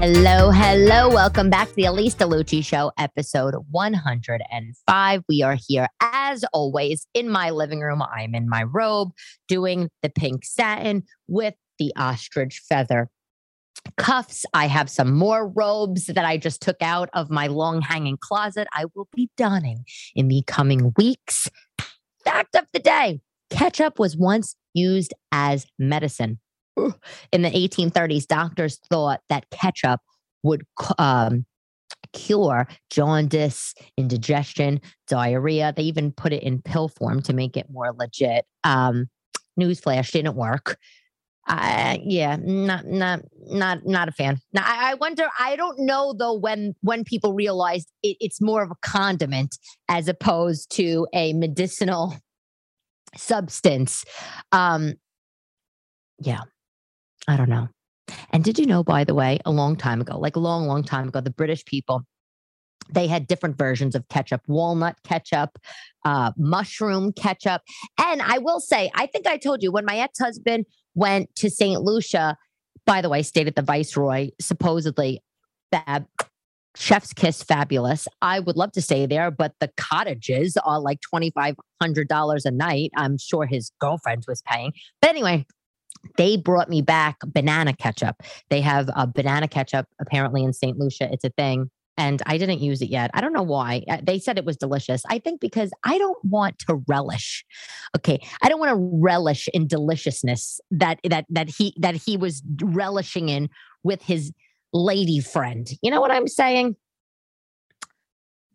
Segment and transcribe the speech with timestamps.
[0.00, 1.08] Hello, hello.
[1.08, 5.22] Welcome back to the Elyse DeLucci Show, episode 105.
[5.28, 8.02] We are here, as always, in my living room.
[8.02, 9.12] I'm in my robe
[9.46, 13.08] doing the pink satin with the ostrich feather
[13.96, 14.44] cuffs.
[14.52, 18.66] I have some more robes that I just took out of my long hanging closet.
[18.72, 19.84] I will be donning
[20.16, 21.48] in the coming weeks.
[22.24, 26.40] Fact of the day ketchup was once used as medicine
[26.76, 30.00] in the 1830s, doctors thought that ketchup
[30.42, 30.62] would
[30.98, 31.44] um,
[32.12, 35.72] cure jaundice, indigestion, diarrhea.
[35.76, 38.44] They even put it in pill form to make it more legit.
[38.64, 39.08] Um,
[39.58, 40.78] newsflash didn't work.
[41.48, 44.38] Uh, yeah, not not not not a fan.
[44.52, 45.26] Now, I, I wonder.
[45.40, 50.06] I don't know though when when people realized it, it's more of a condiment as
[50.06, 52.16] opposed to a medicinal
[53.16, 54.04] substance.
[54.52, 54.94] Um,
[56.20, 56.42] yeah,
[57.28, 57.68] I don't know.
[58.30, 60.82] And did you know, by the way, a long time ago, like a long, long
[60.82, 62.02] time ago, the British people,
[62.90, 65.58] they had different versions of ketchup walnut ketchup,
[66.04, 67.62] uh, mushroom ketchup.
[67.98, 71.48] And I will say, I think I told you when my ex husband went to
[71.48, 71.80] St.
[71.80, 72.36] Lucia,
[72.84, 75.22] by the way, stayed at the Viceroy, supposedly
[75.70, 76.06] fab,
[76.76, 78.08] chef's kiss fabulous.
[78.20, 82.90] I would love to stay there, but the cottages are like $2,500 a night.
[82.96, 84.72] I'm sure his girlfriend was paying.
[85.00, 85.46] But anyway,
[86.16, 88.16] they brought me back banana ketchup.
[88.50, 90.78] They have a banana ketchup apparently in St.
[90.78, 91.08] Lucia.
[91.12, 91.70] It's a thing.
[91.98, 93.10] And I didn't use it yet.
[93.12, 93.84] I don't know why.
[93.88, 95.02] Uh, they said it was delicious.
[95.10, 97.44] I think because I don't want to relish.
[97.96, 102.42] Okay, I don't want to relish in deliciousness that that that he that he was
[102.62, 103.50] relishing in
[103.82, 104.32] with his
[104.72, 105.68] lady friend.
[105.82, 106.76] You know what I'm saying?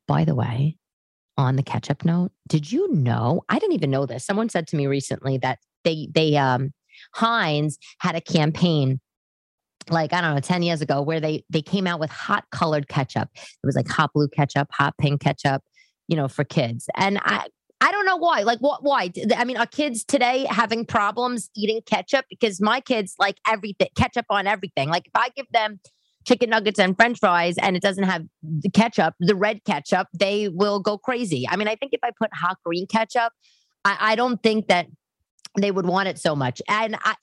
[0.08, 0.78] By the way,
[1.38, 3.44] on the ketchup note, did you know?
[3.50, 4.26] I didn't even know this.
[4.26, 6.74] Someone said to me recently that they they um
[7.14, 9.00] Heinz had a campaign
[9.90, 12.88] like I don't know, 10 years ago, where they they came out with hot colored
[12.88, 13.30] ketchup.
[13.36, 15.64] It was like hot blue ketchup, hot pink ketchup,
[16.08, 16.90] you know, for kids.
[16.96, 17.48] And I
[17.80, 18.42] I don't know why.
[18.42, 19.12] Like what why?
[19.36, 22.26] I mean, are kids today having problems eating ketchup?
[22.30, 24.90] Because my kids like everything ketchup on everything.
[24.90, 25.80] Like if I give them
[26.26, 30.50] chicken nuggets and french fries and it doesn't have the ketchup, the red ketchup, they
[30.50, 31.48] will go crazy.
[31.50, 33.32] I mean, I think if I put hot green ketchup,
[33.86, 34.88] I, I don't think that
[35.64, 36.62] they would want it so much.
[36.68, 37.16] And I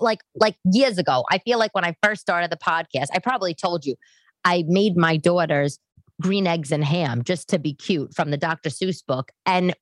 [0.00, 3.54] like like years ago, I feel like when I first started the podcast, I probably
[3.54, 3.96] told you
[4.44, 5.78] I made my daughters
[6.20, 8.70] green eggs and ham just to be cute from the Dr.
[8.70, 9.32] Seuss book.
[9.44, 9.74] And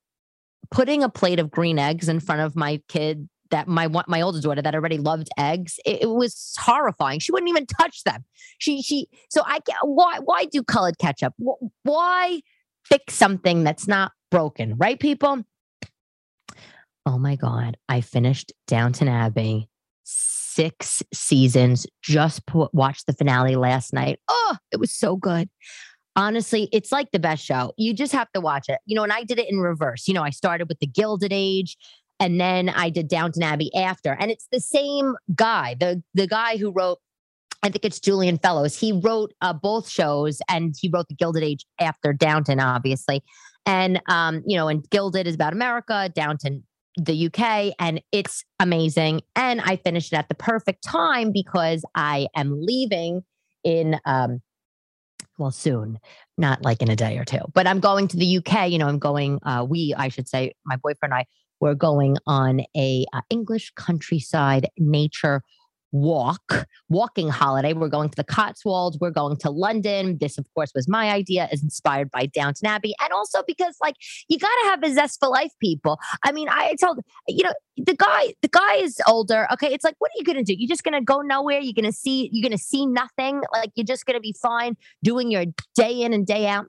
[0.71, 4.41] putting a plate of green eggs in front of my kid that my my older
[4.41, 7.19] daughter that already loved eggs, it, it was horrifying.
[7.19, 8.23] She wouldn't even touch them.
[8.57, 11.33] She she so I why why do colored ketchup?
[11.83, 12.41] Why
[12.85, 15.43] fix something that's not broken, right people?
[17.05, 19.69] Oh my God, I finished Downton Abbey
[20.03, 22.41] six seasons, just
[22.73, 24.19] watched the finale last night.
[24.27, 25.49] Oh, it was so good.
[26.15, 27.71] Honestly, it's like the best show.
[27.77, 28.79] You just have to watch it.
[28.85, 30.07] You know, and I did it in reverse.
[30.07, 31.77] You know, I started with the Gilded Age
[32.19, 34.17] and then I did Downton Abbey after.
[34.19, 36.99] And it's the same guy, the the guy who wrote
[37.63, 38.77] I think it's Julian Fellowes.
[38.77, 43.23] He wrote uh, both shows and he wrote The Gilded Age after Downton, obviously.
[43.67, 46.63] And, um, you know, and Gilded is about America, Downton
[46.97, 49.21] the UK and it's amazing.
[49.35, 53.23] And I finished it at the perfect time because I am leaving
[53.63, 54.41] in um
[55.37, 55.99] well soon,
[56.37, 57.41] not like in a day or two.
[57.53, 60.53] But I'm going to the UK, you know, I'm going uh we I should say
[60.65, 61.25] my boyfriend and I
[61.61, 65.43] we're going on a uh, English countryside nature
[65.91, 67.73] walk, walking holiday.
[67.73, 68.97] We're going to the Cotswolds.
[68.99, 70.17] We're going to London.
[70.19, 72.93] This, of course, was my idea, is inspired by Downton Abbey.
[73.01, 73.95] And also because, like,
[74.27, 75.99] you got to have a zest for life, people.
[76.23, 79.47] I mean, I told, you know, the guy, the guy is older.
[79.53, 79.73] Okay.
[79.73, 80.55] It's like, what are you going to do?
[80.57, 81.59] You're just going to go nowhere.
[81.59, 83.41] You're going to see, you're going to see nothing.
[83.53, 86.67] Like, you're just going to be fine doing your day in and day out.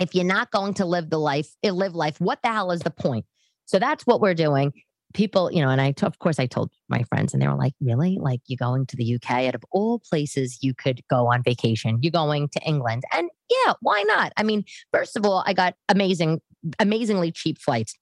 [0.00, 2.80] If you're not going to live the life, eh, live life, what the hell is
[2.80, 3.26] the point?
[3.66, 4.72] So that's what we're doing
[5.14, 7.54] people, you know, and I, t- of course, I told my friends, and they were
[7.54, 8.18] like, "Really?
[8.20, 9.30] Like you're going to the UK?
[9.46, 13.74] Out of all places you could go on vacation, you're going to England?" And yeah,
[13.80, 14.32] why not?
[14.36, 16.40] I mean, first of all, I got amazing,
[16.78, 17.96] amazingly cheap flights.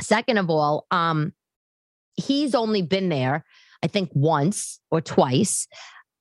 [0.00, 1.32] Second of all, um,
[2.14, 3.44] he's only been there,
[3.82, 5.66] I think, once or twice.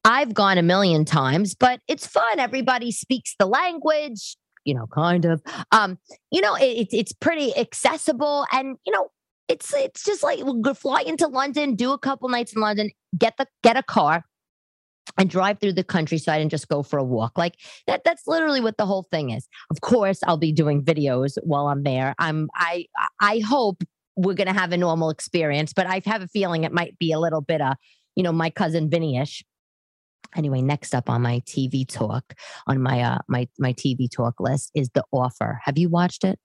[0.03, 2.39] I've gone a million times, but it's fun.
[2.39, 5.41] Everybody speaks the language you know, kind of.
[5.71, 5.97] Um,
[6.31, 9.09] you know, it, it's pretty accessible, and you know,
[9.51, 13.35] it's it's just like we'll fly into London, do a couple nights in London, get
[13.37, 14.23] the get a car,
[15.17, 17.37] and drive through the countryside and just go for a walk.
[17.37, 17.55] Like
[17.87, 19.47] that that's literally what the whole thing is.
[19.69, 22.15] Of course, I'll be doing videos while I'm there.
[22.17, 22.85] I'm I
[23.19, 23.83] I hope
[24.15, 27.11] we're going to have a normal experience, but I have a feeling it might be
[27.11, 27.75] a little bit of
[28.15, 29.43] you know, my cousin Vinny Ish.
[30.35, 32.33] Anyway, next up on my TV talk,
[32.67, 35.59] on my uh my my TV talk list is The Offer.
[35.65, 36.39] Have you watched it?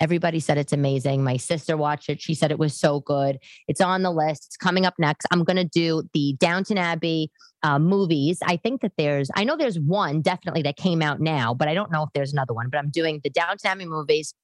[0.00, 1.24] Everybody said it's amazing.
[1.24, 2.20] My sister watched it.
[2.20, 3.38] She said it was so good.
[3.66, 4.46] It's on the list.
[4.46, 5.26] It's coming up next.
[5.30, 7.30] I'm going to do the Downton Abbey
[7.62, 8.38] uh, movies.
[8.44, 11.74] I think that there's, I know there's one definitely that came out now, but I
[11.74, 12.68] don't know if there's another one.
[12.68, 14.34] But I'm doing the Downton Abbey movies,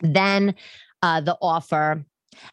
[0.00, 0.54] then
[1.02, 2.04] uh, The Offer.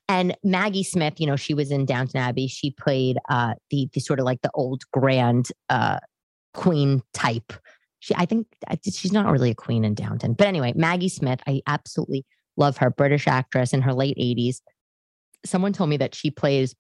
[0.08, 2.48] And Maggie Smith, you know, she was in Downton Abbey.
[2.48, 6.00] She played uh, the, the sort of like the old grand uh,
[6.54, 7.54] queen type
[8.04, 8.48] she I think
[8.84, 10.34] she's not really a queen in Downton.
[10.34, 12.26] But anyway, Maggie Smith, I absolutely
[12.58, 14.58] love her, British actress in her late 80s.
[15.46, 16.76] Someone told me that she plays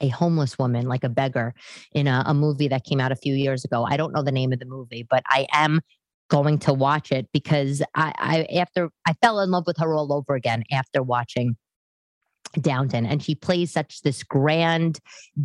[0.00, 1.54] a homeless woman, like a beggar,
[1.92, 3.84] in a, a movie that came out a few years ago.
[3.84, 5.80] I don't know the name of the movie, but I am
[6.30, 10.12] going to watch it because I, I after I fell in love with her all
[10.12, 11.56] over again after watching
[12.60, 15.00] Downton, and she plays such this grand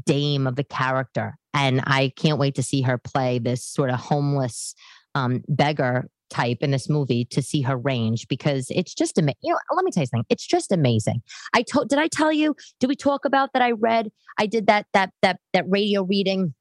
[0.06, 4.00] dame of a character, and I can't wait to see her play this sort of
[4.00, 4.75] homeless
[5.15, 9.38] um, beggar type in this movie to see her range because it's just amazing.
[9.44, 10.25] You know, let me tell you something.
[10.29, 11.21] It's just amazing.
[11.53, 11.89] I told.
[11.89, 12.55] Did I tell you?
[12.79, 13.61] Did we talk about that?
[13.61, 14.09] I read.
[14.39, 16.53] I did that that that that radio reading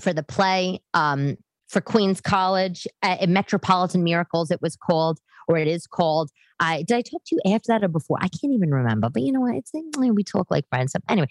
[0.00, 1.36] for the play um,
[1.68, 4.50] for Queens College at Metropolitan Miracles.
[4.50, 6.30] It was called, or it is called.
[6.58, 8.18] I did I talk to you after that or before?
[8.20, 9.10] I can't even remember.
[9.10, 9.54] But you know what?
[9.54, 10.94] It's we talk like friends.
[11.08, 11.28] Anyway,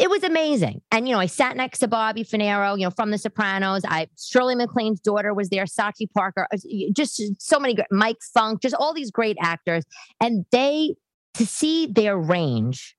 [0.00, 0.80] it was amazing.
[0.90, 3.82] And you know, I sat next to Bobby Funaro, you know, from The Sopranos.
[3.84, 6.58] I Shirley MacLaine's daughter was there, Sachi Parker, uh,
[6.92, 9.84] just so many great, Mike Funk, just all these great actors.
[10.20, 10.94] And they
[11.34, 12.96] to see their range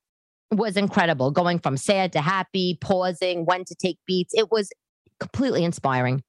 [0.51, 4.33] was incredible, going from sad to happy, pausing, when to take beats.
[4.33, 4.69] It was
[5.19, 6.23] completely inspiring.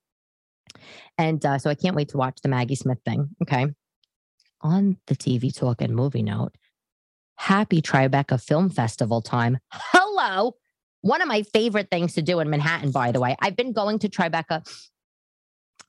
[1.18, 3.28] And uh, so I can't wait to watch the Maggie Smith thing.
[3.42, 3.66] Okay
[4.62, 6.56] on the TV Talk and Movie Note.
[7.36, 9.58] Happy Tribeca Film Festival time.
[9.70, 10.54] Hello.
[11.02, 13.36] One of my favorite things to do in Manhattan, by the way.
[13.40, 14.66] I've been going to Tribeca,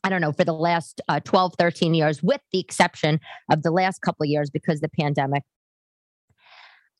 [0.04, 3.20] I don't know, for the last uh, 12, 13 years, with the exception
[3.50, 5.44] of the last couple of years because the pandemic.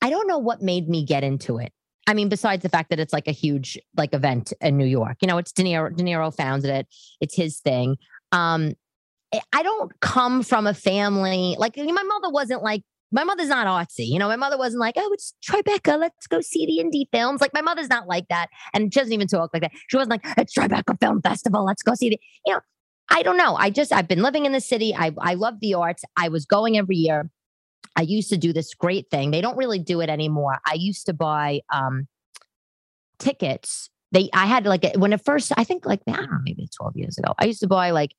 [0.00, 1.72] I don't know what made me get into it.
[2.06, 5.16] I mean, besides the fact that it's like a huge like event in New York,
[5.22, 5.94] you know, it's De Niro.
[5.94, 6.86] De Niro founded it.
[7.20, 7.96] It's his thing.
[8.30, 8.74] Um,
[9.52, 12.82] I don't come from a family like my mother wasn't like
[13.12, 14.06] my mother's not artsy.
[14.06, 15.98] You know, my mother wasn't like, oh, it's Tribeca.
[15.98, 17.40] Let's go see the indie films.
[17.40, 18.48] Like my mother's not like that.
[18.72, 19.72] And she doesn't even talk like that.
[19.88, 21.64] She wasn't like, it's Tribeca Film Festival.
[21.64, 22.60] Let's go see the, you know,
[23.10, 23.54] I don't know.
[23.56, 24.94] I just, I've been living in the city.
[24.94, 26.04] I, I love the arts.
[26.16, 27.30] I was going every year.
[27.96, 29.30] I used to do this great thing.
[29.30, 30.58] They don't really do it anymore.
[30.66, 32.08] I used to buy um,
[33.18, 33.90] tickets.
[34.10, 36.96] They, I had like, when it first, I think like, I don't know, maybe 12
[36.96, 38.12] years ago, I used to buy like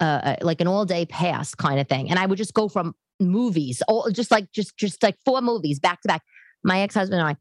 [0.00, 2.08] uh, uh, like an all day pass kind of thing.
[2.08, 5.78] And I would just go from movies, all just like just just like four movies
[5.78, 6.22] back to back.
[6.64, 7.36] My ex husband and I,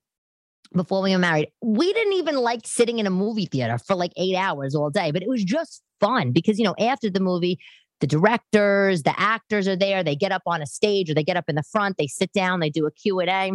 [0.76, 4.12] before we were married, we didn't even like sitting in a movie theater for like
[4.18, 7.60] eight hours all day, but it was just fun because you know after the movie.
[8.00, 10.04] The directors, the actors are there.
[10.04, 11.98] They get up on a stage or they get up in the front.
[11.98, 12.60] They sit down.
[12.60, 13.54] They do a Q and A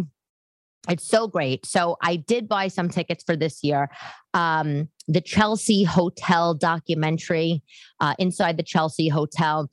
[0.89, 1.65] it's so great.
[1.65, 3.89] So I did buy some tickets for this year.
[4.33, 7.61] Um, the Chelsea Hotel documentary,
[7.99, 9.69] uh, inside the Chelsea Hotel.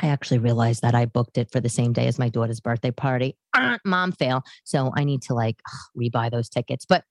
[0.00, 2.90] I actually realized that I booked it for the same day as my daughter's birthday
[2.90, 3.36] party.
[3.84, 4.42] Mom fail.
[4.64, 6.84] So I need to like ugh, rebuy those tickets.
[6.84, 7.04] But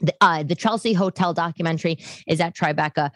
[0.00, 3.10] the, uh, the Chelsea Hotel documentary is at Tribeca.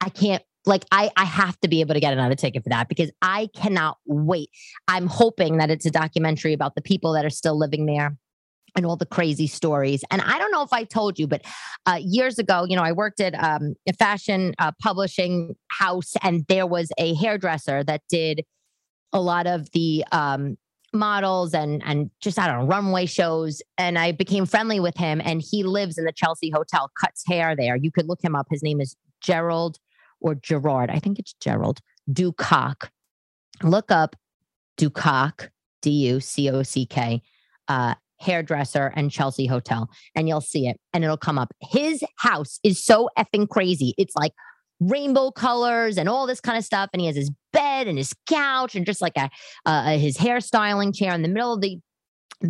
[0.00, 2.88] I can't like I I have to be able to get another ticket for that
[2.88, 4.50] because I cannot wait.
[4.88, 8.16] I'm hoping that it's a documentary about the people that are still living there
[8.76, 10.04] and all the crazy stories.
[10.10, 11.42] And I don't know if I told you, but
[11.86, 16.44] uh, years ago, you know, I worked at um, a fashion uh, publishing house, and
[16.48, 18.44] there was a hairdresser that did
[19.12, 20.56] a lot of the um,
[20.92, 23.62] models and and just I don't know runway shows.
[23.78, 27.56] And I became friendly with him, and he lives in the Chelsea Hotel, cuts hair
[27.56, 27.76] there.
[27.76, 28.46] You could look him up.
[28.50, 29.78] His name is Gerald
[30.20, 30.90] or Gerard.
[30.90, 32.88] I think it's Gerald Ducock.
[33.62, 34.16] Look up
[34.78, 35.50] Ducock,
[35.82, 37.22] D U C O C K,
[37.68, 41.52] uh, hairdresser and Chelsea Hotel, and you'll see it and it'll come up.
[41.60, 43.94] His house is so effing crazy.
[43.98, 44.32] It's like
[44.80, 46.90] rainbow colors and all this kind of stuff.
[46.92, 49.30] And he has his bed and his couch and just like a
[49.66, 51.78] uh, his hairstyling chair in the middle of the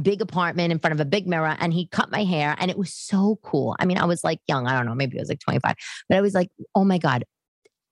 [0.02, 2.78] big apartment in front of a big mirror and he cut my hair and it
[2.78, 3.74] was so cool.
[3.80, 5.74] I mean, I was like young, I don't know, maybe I was like 25,
[6.08, 7.24] but I was like, oh my God,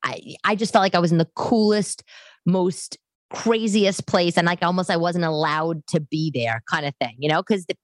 [0.04, 2.04] I, I just felt like I was in the coolest,
[2.46, 2.96] most
[3.30, 4.36] craziest place.
[4.36, 7.66] And like almost I wasn't allowed to be there kind of thing, you know, because
[7.66, 7.74] the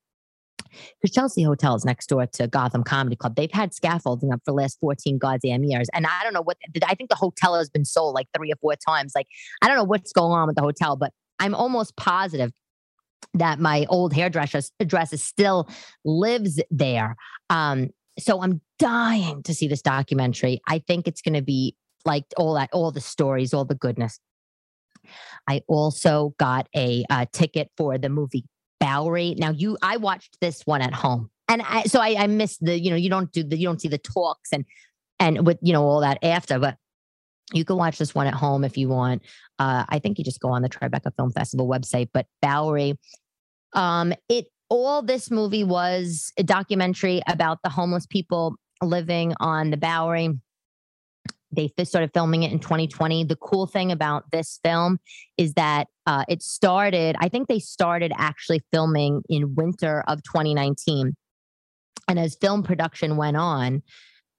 [1.00, 3.36] because Chelsea Hotel is next door to Gotham Comedy Club.
[3.36, 5.88] They've had scaffolding up for the last 14 goddamn years.
[5.94, 8.56] And I don't know what, I think the hotel has been sold like three or
[8.60, 9.12] four times.
[9.14, 9.26] Like,
[9.62, 12.52] I don't know what's going on with the hotel, but I'm almost positive
[13.34, 15.68] that my old hairdresser dresser still
[16.04, 17.16] lives there.
[17.50, 20.60] Um, so I'm dying to see this documentary.
[20.68, 24.20] I think it's going to be like all that, all the stories, all the goodness.
[25.48, 28.44] I also got a uh, ticket for the movie
[28.80, 29.34] Bowery.
[29.38, 32.78] Now, you, I watched this one at home, and I, so I, I missed the,
[32.78, 34.64] you know, you don't do the, you don't see the talks and
[35.20, 36.76] and with you know all that after, but
[37.52, 39.22] you can watch this one at home if you want.
[39.58, 42.08] Uh, I think you just go on the Tribeca Film Festival website.
[42.12, 42.98] But Bowery,
[43.74, 49.76] um, it all this movie was a documentary about the homeless people living on the
[49.76, 50.30] Bowery.
[51.54, 53.24] They started filming it in 2020.
[53.24, 54.98] The cool thing about this film
[55.36, 61.14] is that uh, it started, I think they started actually filming in winter of 2019.
[62.08, 63.82] And as film production went on,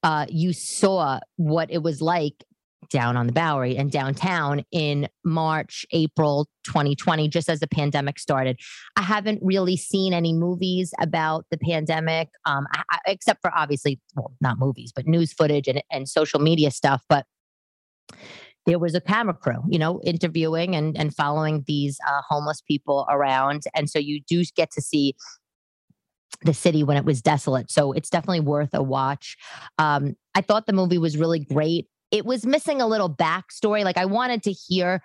[0.04, 2.44] uh, you saw what it was like
[2.90, 8.60] down on the Bowery and downtown in March, April 2020, just as the pandemic started.
[8.96, 14.00] I haven't really seen any movies about the pandemic, um, I, I, except for obviously,
[14.16, 17.04] well, not movies, but news footage and, and social media stuff.
[17.10, 17.26] But
[18.66, 23.06] there was a camera crew, you know, interviewing and, and following these uh, homeless people
[23.10, 23.64] around.
[23.76, 25.16] And so you do get to see
[26.44, 27.72] the city when it was desolate.
[27.72, 29.38] So it's definitely worth a watch.
[29.78, 33.84] Um, I thought the movie was really great it was missing a little backstory.
[33.84, 35.02] Like I wanted to hear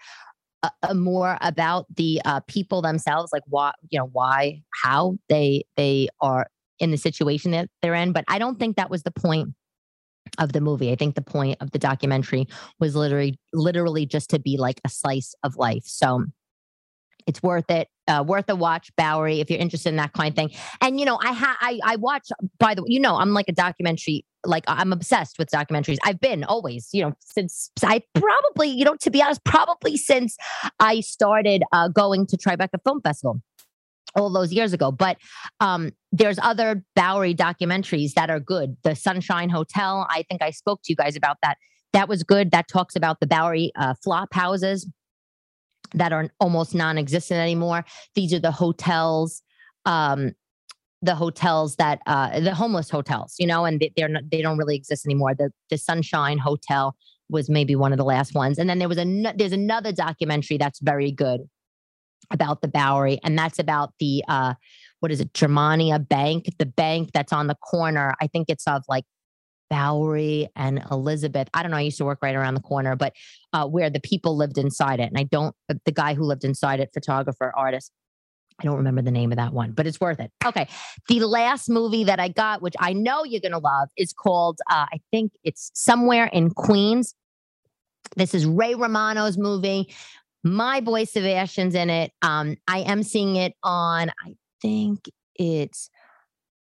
[0.62, 5.64] a, a more about the uh, people themselves, like why, you know, why, how they
[5.76, 6.46] they are
[6.78, 8.12] in the situation that they're in.
[8.12, 9.50] But I don't think that was the point
[10.38, 10.92] of the movie.
[10.92, 12.46] I think the point of the documentary
[12.78, 15.84] was literally literally just to be like a slice of life.
[15.86, 16.24] So
[17.26, 17.88] it's worth it.
[18.08, 20.50] Uh, worth a watch, Bowery, if you're interested in that kind of thing.
[20.80, 22.28] And you know, I ha- I I watch.
[22.58, 24.24] By the way, you know, I'm like a documentary.
[24.44, 25.98] Like I'm obsessed with documentaries.
[26.04, 30.36] I've been always, you know, since I probably, you know, to be honest, probably since
[30.80, 33.42] I started uh, going to Tribeca Film Festival
[34.16, 34.90] all those years ago.
[34.90, 35.18] But
[35.60, 38.76] um, there's other Bowery documentaries that are good.
[38.82, 40.06] The Sunshine Hotel.
[40.10, 41.58] I think I spoke to you guys about that.
[41.92, 42.50] That was good.
[42.50, 44.88] That talks about the Bowery uh, flop houses
[45.94, 47.84] that are almost non-existent anymore.
[48.14, 49.42] These are the hotels,
[49.86, 50.32] um,
[51.02, 54.58] the hotels that uh, the homeless hotels, you know, and they, are not, they don't
[54.58, 55.34] really exist anymore.
[55.34, 56.94] The the Sunshine Hotel
[57.28, 60.58] was maybe one of the last ones, and then there was a there's another documentary
[60.58, 61.40] that's very good
[62.30, 64.54] about the Bowery, and that's about the uh,
[65.00, 68.14] what is it, Germania Bank, the bank that's on the corner.
[68.20, 69.04] I think it's of like
[69.70, 71.48] Bowery and Elizabeth.
[71.54, 71.78] I don't know.
[71.78, 73.14] I used to work right around the corner, but
[73.52, 75.08] uh, where the people lived inside it.
[75.08, 77.92] And I don't, uh, the guy who lived inside it, photographer, artist,
[78.60, 80.30] I don't remember the name of that one, but it's worth it.
[80.44, 80.68] Okay.
[81.08, 84.58] The last movie that I got, which I know you're going to love, is called,
[84.70, 87.14] uh, I think it's Somewhere in Queens.
[88.16, 89.94] This is Ray Romano's movie.
[90.42, 92.12] My boy Sebastian's in it.
[92.22, 95.90] Um, I am seeing it on, I think it's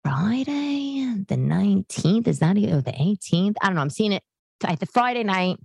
[0.06, 2.28] Friday, the 19th.
[2.28, 3.54] Is that or the 18th?
[3.60, 3.80] I don't know.
[3.80, 4.22] I'm seeing it
[4.64, 5.56] at the Friday night.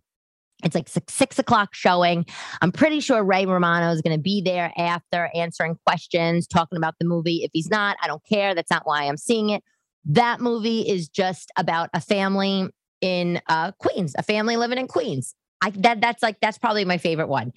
[0.63, 2.25] It's like six, six o'clock showing.
[2.59, 6.95] I'm pretty sure Ray Romano is going to be there after answering questions, talking about
[6.99, 7.43] the movie.
[7.43, 8.55] If he's not, I don't care.
[8.55, 9.63] That's not why I'm seeing it.
[10.05, 12.67] That movie is just about a family
[12.99, 15.35] in uh, Queens, a family living in Queens.
[15.63, 17.51] I that that's like that's probably my favorite one.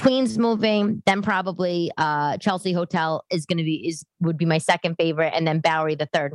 [0.00, 4.58] Queens moving, then probably uh, Chelsea Hotel is going to be is would be my
[4.58, 6.34] second favorite, and then Bowery the third.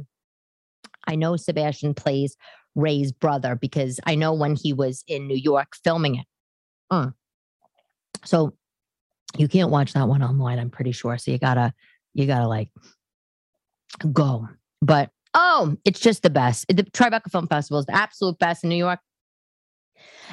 [1.08, 2.36] I know Sebastian plays
[2.76, 6.26] Ray's brother because I know when he was in New York filming it.
[6.92, 7.14] Mm.
[8.26, 8.54] So
[9.38, 10.60] you can't watch that one online.
[10.60, 11.18] I'm pretty sure.
[11.18, 11.74] So you gotta
[12.14, 12.70] you gotta like
[14.12, 14.48] go.
[14.82, 16.66] But oh, it's just the best.
[16.68, 19.00] The Tribeca Film Festival is the absolute best in New York.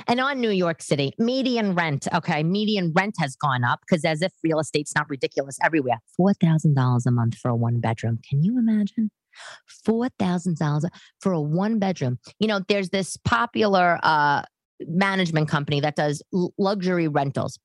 [0.06, 4.22] And on New York City, median rent, okay, median rent has gone up because as
[4.22, 6.00] if real estate's not ridiculous everywhere.
[6.18, 8.18] $4,000 a month for a one bedroom.
[8.28, 9.10] Can you imagine?
[9.86, 10.88] $4,000
[11.20, 12.18] for a one bedroom.
[12.38, 14.42] You know, there's this popular uh,
[14.86, 17.58] management company that does l- luxury rentals.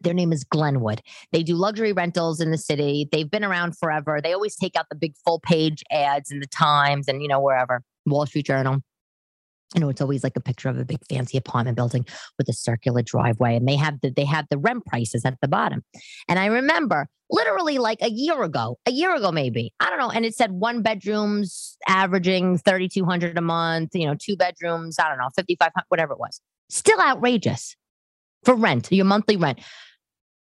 [0.00, 1.00] Their name is Glenwood.
[1.32, 3.08] They do luxury rentals in the city.
[3.10, 4.20] They've been around forever.
[4.22, 7.40] They always take out the big full page ads in the Times and, you know,
[7.40, 8.82] wherever, Wall Street Journal
[9.74, 12.06] you know, it's always like a picture of a big fancy apartment building
[12.38, 15.48] with a circular driveway, and they have the they have the rent prices at the
[15.48, 15.82] bottom.
[16.28, 20.10] And I remember literally like a year ago, a year ago maybe, I don't know,
[20.10, 24.98] and it said one bedrooms averaging thirty two hundred a month, you know, two bedrooms,
[24.98, 26.40] I don't know, fifty five hundred, whatever it was.
[26.70, 27.76] Still outrageous
[28.44, 29.60] for rent, your monthly rent.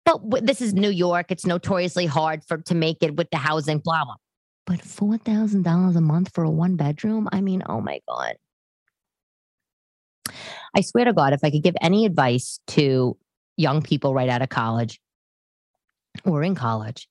[0.04, 3.38] But w- this is New York; it's notoriously hard for to make it with the
[3.38, 4.16] housing, blah blah.
[4.66, 7.28] But four thousand dollars a month for a one bedroom?
[7.32, 8.34] I mean, oh my god.
[10.74, 13.16] I swear to God, if I could give any advice to
[13.56, 15.00] young people right out of college
[16.24, 17.08] or in college,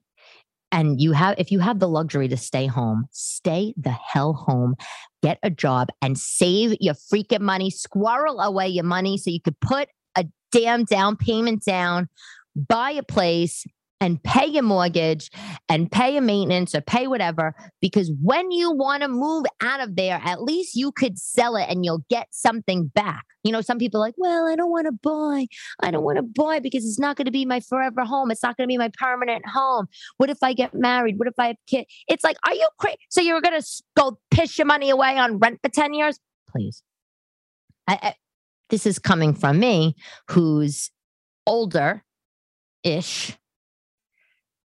[0.71, 4.75] and you have if you have the luxury to stay home stay the hell home
[5.21, 9.59] get a job and save your freaking money squirrel away your money so you could
[9.59, 12.07] put a damn down payment down
[12.55, 13.65] buy a place
[14.01, 15.29] and pay your mortgage
[15.69, 17.55] and pay your maintenance or pay whatever.
[17.79, 21.67] Because when you want to move out of there, at least you could sell it
[21.69, 23.23] and you'll get something back.
[23.43, 25.47] You know, some people like, well, I don't want to buy.
[25.81, 28.31] I don't want to buy because it's not going to be my forever home.
[28.31, 29.87] It's not going to be my permanent home.
[30.17, 31.17] What if I get married?
[31.17, 31.87] What if I have kids?
[32.07, 32.97] It's like, are you crazy?
[33.09, 36.19] So you're going to go piss your money away on rent for 10 years?
[36.49, 36.83] Please.
[37.87, 38.15] I, I,
[38.69, 39.95] this is coming from me
[40.27, 40.91] who's
[41.45, 42.03] older
[42.83, 43.37] ish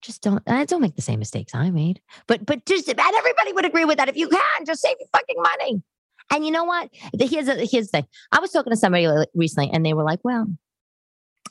[0.02, 2.02] just don't I don't make the same mistakes I made.
[2.28, 4.10] But but just and everybody would agree with that.
[4.10, 5.82] If you can, just save your fucking money.
[6.32, 6.90] And you know what?
[7.20, 8.06] Here's a, here's the thing.
[8.32, 10.48] I was talking to somebody recently, and they were like, "Well,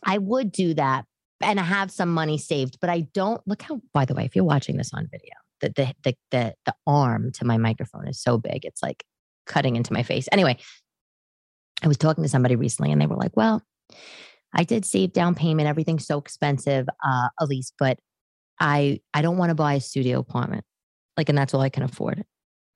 [0.04, 1.04] I would do that,
[1.42, 3.80] and I have some money saved, but I don't." Look how.
[3.92, 7.32] By the way, if you're watching this on video, the the the the, the arm
[7.32, 9.04] to my microphone is so big, it's like
[9.46, 10.28] cutting into my face.
[10.30, 10.58] Anyway,
[11.82, 13.62] I was talking to somebody recently, and they were like, "Well."
[14.54, 15.68] I did save down payment.
[15.68, 17.98] Everything's so expensive, uh, Elyse, but
[18.60, 20.64] I I don't want to buy a studio apartment.
[21.16, 22.24] Like, and that's all I can afford.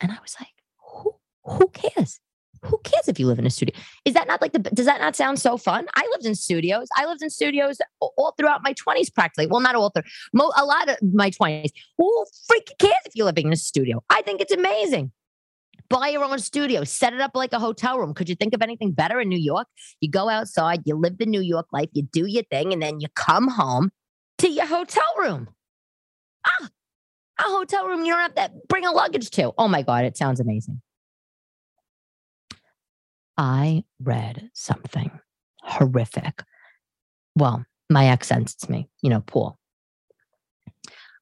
[0.01, 2.21] And I was like, who who cares?
[2.65, 3.75] Who cares if you live in a studio?
[4.05, 5.87] Is that not like the does that not sound so fun?
[5.97, 6.89] I lived in studios.
[6.97, 9.47] I lived in studios all throughout my 20s practically.
[9.47, 11.71] Well, not all through a lot of my 20s.
[11.99, 14.05] Who freaking cares if you're living in a studio?
[14.11, 15.11] I think it's amazing.
[15.89, 18.15] Buy your own studio, set it up like a hotel room.
[18.15, 19.67] Could you think of anything better in New York?
[20.01, 23.01] You go outside, you live the New York life, you do your thing, and then
[23.01, 23.91] you come home
[24.39, 25.49] to your hotel room.
[26.47, 26.69] Ah,
[27.39, 29.53] a hotel room you don't have to bring a luggage to.
[29.59, 30.81] Oh my God, it sounds amazing.
[33.37, 35.11] I read something
[35.63, 36.43] horrific.
[37.35, 38.31] Well, my ex
[38.69, 39.59] me, you know, Paul.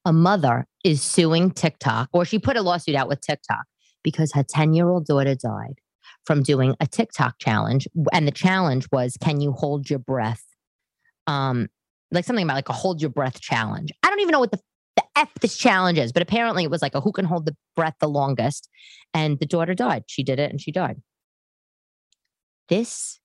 [0.05, 3.65] A mother is suing TikTok, or she put a lawsuit out with TikTok
[4.03, 5.75] because her 10 year old daughter died
[6.25, 7.87] from doing a TikTok challenge.
[8.13, 10.45] And the challenge was, can you hold your breath?
[11.27, 11.69] Um,
[12.11, 13.93] like something about like a hold your breath challenge.
[14.03, 14.61] I don't even know what the
[14.97, 16.13] the F this challenge is.
[16.13, 18.69] But apparently it was like a who can hold the breath the longest.
[19.15, 20.05] And the daughter died.
[20.07, 21.01] She did it and she died.
[22.69, 23.19] This,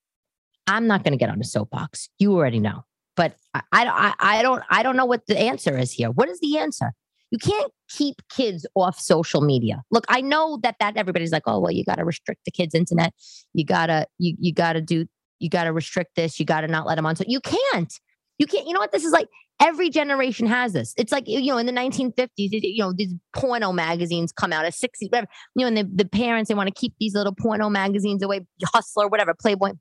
[0.68, 2.10] I'm not going to get on a soapbox.
[2.18, 2.84] You already know.
[3.16, 6.10] But I, I, I don't I don't know what the answer is here.
[6.10, 6.92] What is the answer?
[7.32, 9.84] You can't keep kids off social media.
[9.90, 12.76] Look, I know that that everybody's like, oh well, you got to restrict the kids'
[12.76, 13.14] internet.
[13.54, 15.06] You gotta you you gotta do
[15.40, 16.40] you gotta restrict this.
[16.40, 17.16] You gotta not let them on.
[17.16, 17.94] So you can't.
[18.38, 18.68] You can't.
[18.68, 19.30] You know what this is like?
[19.62, 20.94] Every generation has this.
[20.98, 24.74] It's like, you know, in the 1950s, you know, these porno magazines come out at
[24.74, 27.70] 60, whatever, you know, and the, the parents, they want to keep these little porno
[27.70, 29.72] magazines away, Hustler, whatever, Playboy.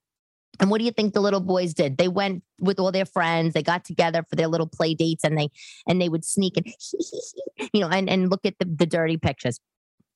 [0.60, 1.98] And what do you think the little boys did?
[1.98, 3.54] They went with all their friends.
[3.54, 5.48] They got together for their little play dates, and they
[5.88, 6.66] and they would sneak and
[7.72, 9.58] you know and and look at the, the dirty pictures.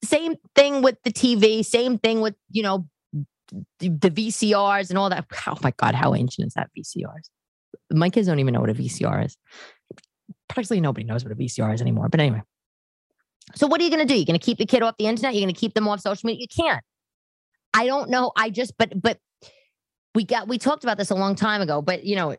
[0.05, 1.65] Same thing with the TV.
[1.65, 2.87] Same thing with you know
[3.81, 5.27] the VCRs and all that.
[5.47, 7.31] Oh my God, how ancient is that VCRs?
[7.91, 9.37] My kids don't even know what a VCR is.
[10.49, 12.09] Practically nobody knows what a VCR is anymore.
[12.09, 12.43] But anyway.
[13.55, 14.15] So what are you going to do?
[14.15, 15.35] You're going to keep the kid off the internet?
[15.35, 16.47] You're going to keep them off social media?
[16.49, 16.85] You can't.
[17.73, 18.33] I don't know.
[18.37, 19.19] I just, but, but
[20.15, 22.37] we got, we talked about this a long time ago, but you know,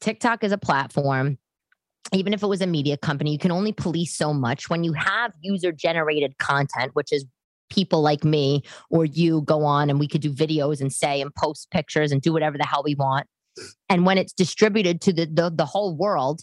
[0.00, 1.38] TikTok is a platform.
[2.12, 4.92] Even if it was a media company, you can only police so much when you
[4.94, 7.24] have user generated content, which is
[7.70, 11.32] people like me or you go on and we could do videos and say and
[11.34, 13.26] post pictures and do whatever the hell we want
[13.88, 16.42] and when it's distributed to the, the, the whole world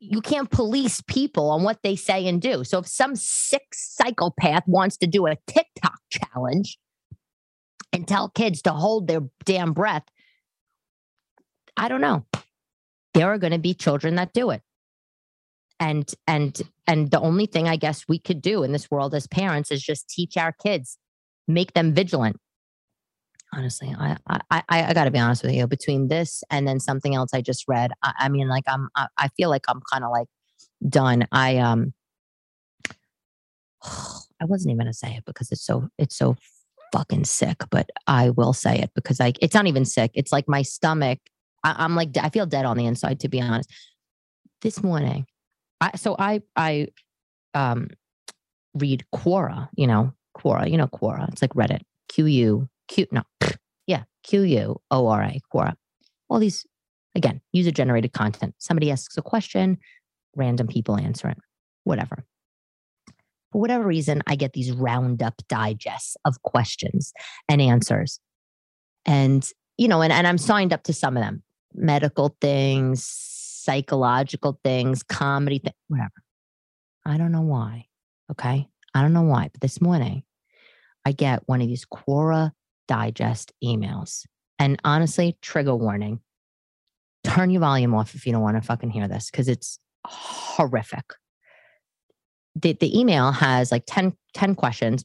[0.00, 2.64] you can't police people on what they say and do.
[2.64, 6.78] So if some sick psychopath wants to do a tiktok challenge
[7.92, 10.04] and tell kids to hold their damn breath
[11.76, 12.26] i don't know.
[13.14, 14.62] There are going to be children that do it.
[15.78, 19.26] And and and the only thing i guess we could do in this world as
[19.26, 20.98] parents is just teach our kids
[21.48, 22.36] make them vigilant
[23.52, 24.16] honestly i
[24.50, 27.40] i i, got to be honest with you between this and then something else i
[27.40, 30.28] just read i, I mean like i'm I, I feel like i'm kind of like
[30.88, 31.26] done.
[31.32, 31.92] I um
[33.84, 36.36] i wasn't even gonna say it because it's so it's so
[36.92, 40.48] fucking sick but i will say it because like it's not even sick it's like
[40.48, 41.18] my stomach
[41.62, 43.70] I, i'm like i feel dead on the inside to be honest.
[44.62, 45.26] This morning
[45.80, 46.88] i so i i
[47.54, 47.88] um
[48.74, 53.22] read quora you know quora you know quora it's like reddit q-u Q, no,
[53.86, 55.74] yeah, Q U O R A, Quora.
[56.28, 56.66] All these,
[57.14, 58.54] again, user generated content.
[58.58, 59.78] Somebody asks a question,
[60.34, 61.38] random people answer it,
[61.84, 62.24] whatever.
[63.52, 67.12] For whatever reason, I get these roundup digests of questions
[67.48, 68.20] and answers.
[69.06, 74.58] And, you know, and, and I'm signed up to some of them medical things, psychological
[74.64, 76.10] things, comedy, th- whatever.
[77.06, 77.86] I don't know why.
[78.32, 78.68] Okay.
[78.94, 79.48] I don't know why.
[79.52, 80.24] But this morning,
[81.04, 82.50] I get one of these Quora
[82.90, 84.26] Digest emails.
[84.58, 86.20] And honestly, trigger warning
[87.22, 91.04] turn your volume off if you don't want to fucking hear this because it's horrific.
[92.56, 95.04] The, the email has like 10, 10 questions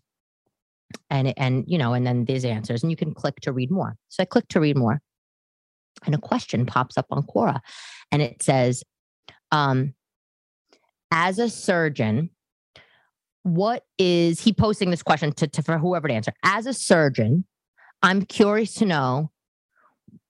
[1.10, 3.98] and and you know and then these answers and you can click to read more
[4.08, 5.02] so i click to read more
[6.06, 7.60] and a question pops up on quora
[8.12, 8.84] and it says
[9.52, 9.94] um
[11.12, 12.30] as a surgeon
[13.44, 17.46] what is he posting this question to, to for whoever to answer as a surgeon
[18.02, 19.32] i'm curious to know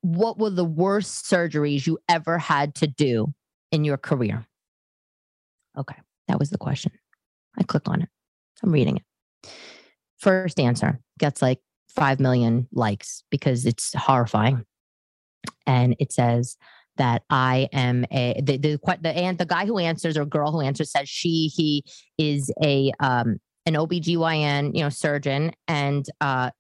[0.06, 3.34] what were the worst surgeries you ever had to do
[3.72, 4.46] in your career?
[5.76, 5.96] Okay,
[6.28, 6.92] that was the question.
[7.58, 8.10] I click on it.
[8.64, 9.50] I'm reading it.
[10.20, 14.64] First answer gets like 5 million likes because it's horrifying.
[15.66, 16.56] And it says
[16.98, 20.62] that I am a the the the, and the guy who answers or girl who
[20.62, 21.84] answers says she he
[22.18, 26.52] is a um an OBGYN, you know, surgeon and uh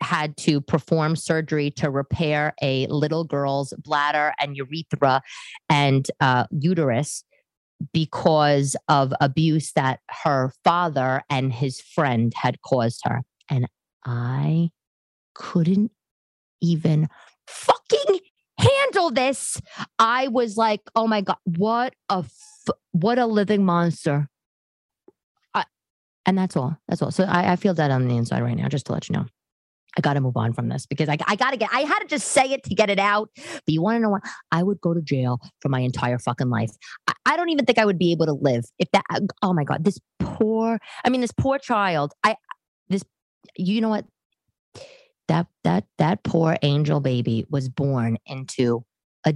[0.00, 5.20] had to perform surgery to repair a little girl's bladder and urethra
[5.68, 7.24] and uh, uterus
[7.92, 13.22] because of abuse that her father and his friend had caused her.
[13.50, 13.68] And
[14.04, 14.70] I
[15.34, 15.92] couldn't
[16.60, 17.08] even
[17.46, 18.20] fucking
[18.58, 19.60] handle this.
[19.98, 24.28] I was like, oh my God, what a, f- what a living monster.
[26.28, 26.76] And that's all.
[26.88, 27.10] That's all.
[27.10, 29.24] So I, I feel that on the inside right now, just to let you know.
[29.96, 32.00] I got to move on from this because I, I got to get, I had
[32.00, 33.30] to just say it to get it out.
[33.36, 34.22] But you want to know what?
[34.52, 36.70] I would go to jail for my entire fucking life.
[37.06, 39.04] I, I, don't even think I would be able to live if that,
[39.42, 42.36] oh my God, this poor, I mean, this poor child, I,
[42.88, 43.02] this,
[43.56, 44.04] you know what?
[45.28, 48.84] That, that, that poor angel baby was born into
[49.26, 49.34] a,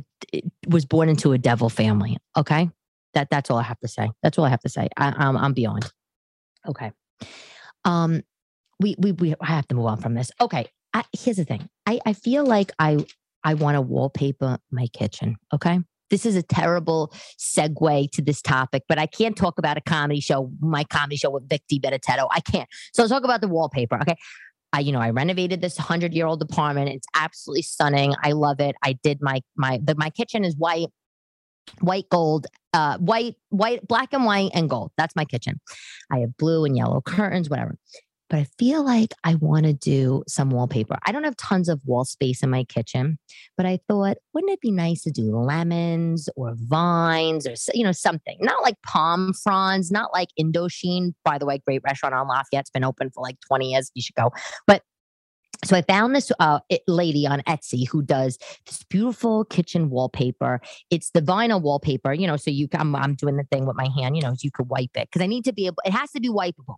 [0.69, 2.19] was born into a devil family.
[2.37, 2.71] Okay.
[3.15, 4.11] That, that's all I have to say.
[4.23, 4.89] That's all I have to say.
[4.97, 5.91] I, I'm, I'm beyond.
[6.67, 6.93] Okay.
[7.85, 8.23] Um,
[8.83, 10.31] we we we have to move on from this.
[10.41, 11.69] Okay, I, here's the thing.
[11.87, 13.05] I I feel like I
[13.45, 15.37] I want to wallpaper my kitchen.
[15.53, 15.81] Okay.
[16.11, 20.21] This is a terrible segue to this topic, but I can't talk about a comedy
[20.21, 22.29] show, my comedy show with Vic Dibitetto.
[22.31, 22.69] I can't.
[22.93, 23.97] So I'll talk about the wallpaper.
[24.03, 24.17] Okay.
[24.75, 26.91] I, you know, I renovated this hundred year old apartment.
[26.91, 28.15] It's absolutely stunning.
[28.23, 28.77] I love it.
[28.83, 30.89] I did my my the, my kitchen is white,
[31.81, 34.93] white gold, uh, white, white, black and white and gold.
[34.99, 35.61] That's my kitchen.
[36.11, 37.77] I have blue and yellow curtains, whatever
[38.33, 40.97] but I feel like I want to do some wallpaper.
[41.05, 43.19] I don't have tons of wall space in my kitchen,
[43.59, 47.93] but I thought, wouldn't it be nice to do lemons or vines or you know
[47.93, 48.39] something?
[48.41, 51.13] Not like palm fronds, not like Indochine.
[51.27, 52.63] By the way, great restaurant on Lafayette.
[52.63, 53.91] It's been open for like 20 years.
[53.95, 54.33] You should go.
[54.67, 54.81] But
[55.63, 60.63] so I found this uh, lady on Etsy who does this beautiful kitchen wallpaper.
[60.91, 62.39] It's the vinyl wallpaper, you know.
[62.39, 64.71] So you, I'm, I'm doing the thing with my hand, you know, so you could
[64.71, 65.83] wipe it because I need to be able.
[65.85, 66.77] It has to be wipeable.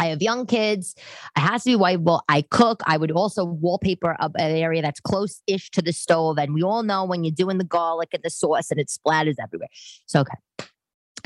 [0.00, 0.94] I have young kids.
[1.36, 2.22] It has to be wipeable.
[2.28, 2.82] I cook.
[2.86, 6.38] I would also wallpaper up an area that's close-ish to the stove.
[6.38, 9.36] And we all know when you're doing the garlic and the sauce and it splatters
[9.40, 9.68] everywhere.
[10.06, 10.38] So okay.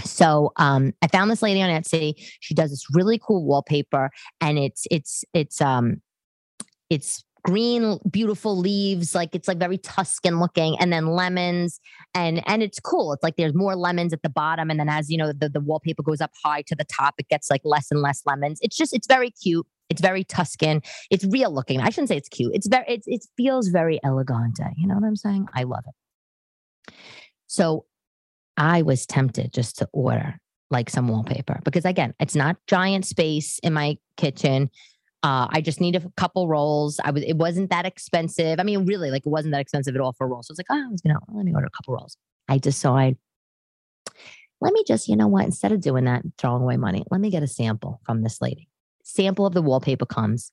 [0.02, 2.14] So um, I found this lady on Etsy.
[2.40, 4.10] She does this really cool wallpaper,
[4.40, 6.02] and it's it's it's um
[6.90, 11.78] it's green beautiful leaves like it's like very tuscan looking and then lemons
[12.14, 13.12] and and it's cool.
[13.12, 15.60] It's like there's more lemons at the bottom and then as you know the, the
[15.60, 18.58] wallpaper goes up high to the top it gets like less and less lemons.
[18.62, 19.66] It's just it's very cute.
[19.90, 20.80] It's very tuscan.
[21.10, 21.80] It's real looking.
[21.80, 22.52] I shouldn't say it's cute.
[22.54, 24.64] It's very it's, it feels very elegante.
[24.76, 25.46] You know what i'm saying?
[25.54, 26.94] I love it.
[27.46, 27.84] So
[28.56, 30.38] i was tempted just to order
[30.70, 34.70] like some wallpaper because again it's not giant space in my kitchen
[35.24, 37.00] uh, I just need a couple rolls.
[37.02, 38.60] I was it wasn't that expensive.
[38.60, 40.48] I mean, really, like it wasn't that expensive at all for rolls.
[40.48, 42.18] So I was like, oh, you know, let me order a couple rolls.
[42.46, 43.16] I decide,
[44.60, 47.30] let me just, you know what, instead of doing that, throwing away money, let me
[47.30, 48.68] get a sample from this lady.
[49.02, 50.52] Sample of the wallpaper comes.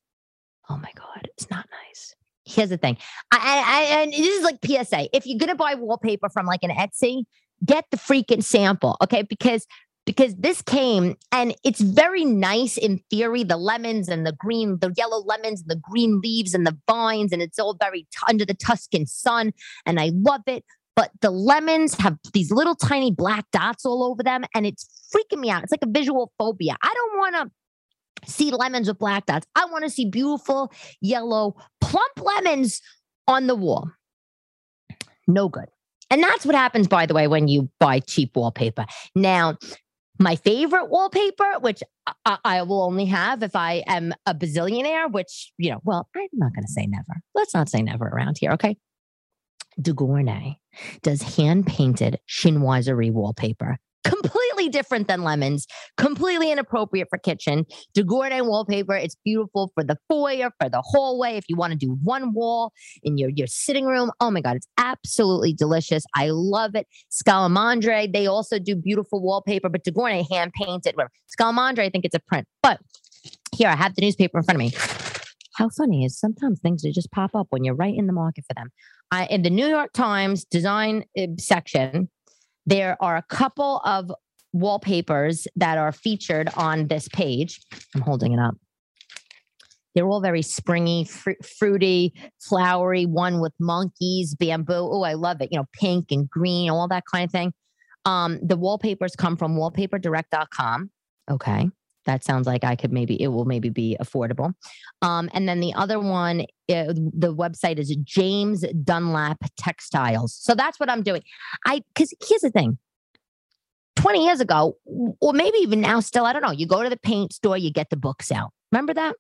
[0.70, 2.16] Oh my God, it's not nice.
[2.46, 2.98] Here's the thing.
[3.30, 5.10] I, I, and this is like PSA.
[5.14, 7.26] If you're gonna buy wallpaper from like an Etsy,
[7.66, 9.24] get the freaking sample, okay?
[9.24, 9.68] Because
[10.12, 14.94] because this came and it's very nice in theory the lemons and the green the
[14.98, 18.44] yellow lemons and the green leaves and the vines and it's all very t- under
[18.44, 19.54] the tuscan sun
[19.86, 24.22] and i love it but the lemons have these little tiny black dots all over
[24.24, 25.64] them and it's freaking me out.
[25.64, 26.76] It's like a visual phobia.
[26.82, 29.48] I don't want to see lemons with black dots.
[29.56, 32.82] I want to see beautiful yellow plump lemons
[33.28, 33.90] on the wall.
[35.28, 35.70] No good.
[36.10, 38.86] And that's what happens, by the way, when you buy cheap wallpaper.
[39.16, 39.58] Now,
[40.22, 41.82] my favorite wallpaper, which
[42.26, 46.28] I, I, will only have if I am a bazillionaire, which, you know, well, I'm
[46.34, 47.22] not going to say never.
[47.34, 48.52] Let's not say never around here.
[48.52, 48.78] Okay.
[49.82, 50.58] De Gournay.
[51.02, 57.66] does hand painted chinoiserie wallpaper completely different than lemons, completely inappropriate for kitchen.
[57.94, 61.38] De Gournay wallpaper, it's beautiful for the foyer, for the hallway.
[61.38, 64.56] If you want to do one wall in your, your sitting room, oh my God,
[64.56, 66.04] it's absolutely delicious.
[66.16, 66.88] I love it.
[67.12, 70.96] Scalamandre, they also do beautiful wallpaper, but De Gournay hand painted.
[71.40, 72.48] Scalamandre, I think it's a print.
[72.64, 72.80] But
[73.56, 74.74] here, I have the newspaper in front of me.
[75.56, 78.46] How funny is sometimes things that just pop up when you're right in the market
[78.48, 78.70] for them.
[79.12, 82.10] I, in the New York Times design uh, section,
[82.66, 84.12] there are a couple of
[84.54, 87.62] wallpapers that are featured on this page.
[87.96, 88.56] I'm holding it up.
[89.94, 94.74] They're all very springy, fr- fruity, flowery, one with monkeys, bamboo.
[94.74, 95.50] Oh, I love it.
[95.52, 97.54] You know, pink and green, all that kind of thing.
[98.06, 100.90] Um, the wallpapers come from wallpaperdirect.com.
[101.30, 101.70] Okay.
[102.06, 104.54] That sounds like I could maybe, it will maybe be affordable.
[105.02, 110.36] Um, and then the other one, uh, the website is James Dunlop Textiles.
[110.36, 111.22] So that's what I'm doing.
[111.66, 112.78] I, because here's the thing
[113.98, 114.78] 20 years ago,
[115.20, 116.52] or maybe even now still, I don't know.
[116.52, 118.52] You go to the paint store, you get the books out.
[118.72, 119.16] Remember that?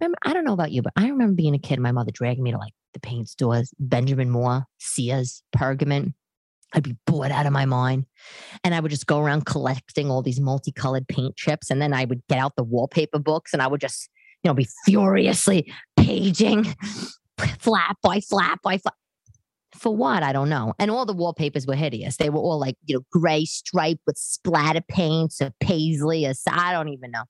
[0.00, 2.44] Remember, I don't know about you, but I remember being a kid, my mother dragging
[2.44, 6.14] me to like the paint stores, Benjamin Moore, Sears, Pergamon.
[6.74, 8.06] I'd be bored out of my mind.
[8.64, 11.70] And I would just go around collecting all these multicolored paint chips.
[11.70, 14.08] And then I would get out the wallpaper books and I would just,
[14.42, 16.64] you know, be furiously paging
[17.58, 18.94] flap by flap by flap.
[19.74, 20.22] For what?
[20.22, 20.72] I don't know.
[20.78, 22.16] And all the wallpapers were hideous.
[22.16, 26.72] They were all like, you know, gray striped with splatter paints or paisley or I
[26.72, 27.24] don't even know.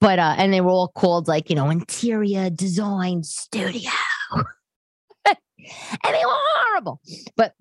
[0.00, 3.90] But uh, and they were all called like, you know, interior design studio.
[5.58, 7.00] and they were horrible.
[7.36, 7.54] But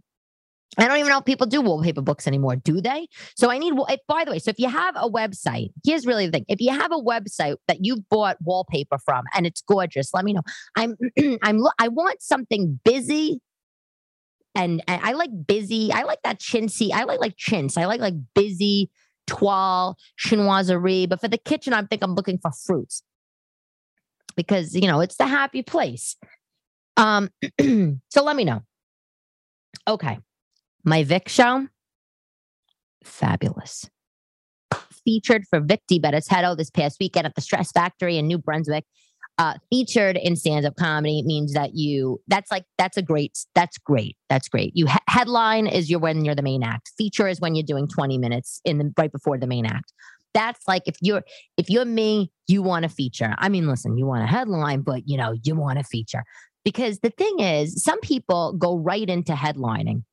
[0.77, 3.08] I don't even know if people do wallpaper books anymore, do they?
[3.36, 6.25] So I need, eh, by the way, so if you have a website, here's really
[6.25, 6.45] the thing.
[6.47, 10.34] If you have a website that you've bought wallpaper from and it's gorgeous, let me
[10.34, 10.41] know.
[10.75, 10.95] I'm,
[11.43, 13.39] I'm, I want something busy.
[14.56, 15.91] And, and I like busy.
[15.91, 16.91] I like that chintzy.
[16.91, 17.77] I like like chintz.
[17.77, 18.89] I like like busy
[19.27, 21.10] toile, chinoiserie.
[21.10, 23.03] But for the kitchen, I think I'm looking for fruits
[24.36, 26.15] because, you know, it's the happy place.
[26.97, 27.29] Um,
[28.10, 28.62] so let me know.
[29.88, 30.19] Okay.
[30.84, 31.67] My Vic show,
[33.03, 33.89] fabulous.
[35.06, 38.86] Featured for Vic Dibitetto this past weekend at the Stress Factory in New Brunswick.
[39.39, 44.15] Uh, featured in stand-up comedy means that you that's like that's a great that's great
[44.29, 47.56] that's great you he- headline is your when you're the main act feature is when
[47.56, 49.91] you're doing 20 minutes in the right before the main act
[50.36, 51.23] that's like if you're
[51.58, 55.01] if you're me you want a feature i mean listen you want a headline but
[55.08, 56.23] you know you want a feature
[56.63, 60.04] because the thing is some people go right into headlining.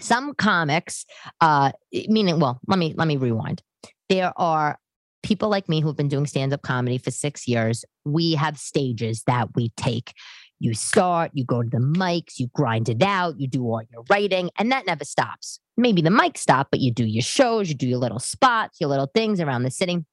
[0.00, 1.04] Some comics
[1.40, 1.72] uh
[2.08, 3.62] meaning well let me let me rewind.
[4.08, 4.78] There are
[5.22, 7.84] people like me who've been doing stand-up comedy for six years.
[8.04, 10.12] We have stages that we take.
[10.60, 14.04] You start you go to the mics you grind it out you do all your
[14.10, 15.60] writing and that never stops.
[15.76, 18.90] Maybe the mic stop but you do your shows you do your little spots your
[18.90, 20.04] little things around the city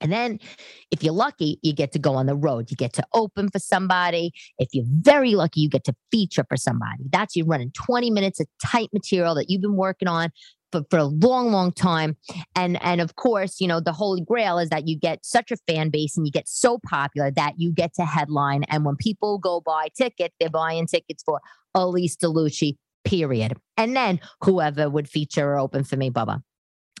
[0.00, 0.38] and then,
[0.90, 2.70] if you're lucky, you get to go on the road.
[2.70, 4.32] You get to open for somebody.
[4.58, 7.04] If you're very lucky, you get to feature for somebody.
[7.10, 10.30] That's you running 20 minutes of tight material that you've been working on
[10.72, 12.16] for, for a long, long time.
[12.54, 15.56] And and of course, you know, the holy grail is that you get such a
[15.66, 18.64] fan base and you get so popular that you get to headline.
[18.64, 21.40] And when people go buy tickets, they're buying tickets for
[21.76, 23.54] Elyse DeLucci, period.
[23.76, 26.42] And then whoever would feature or open for me, Bubba.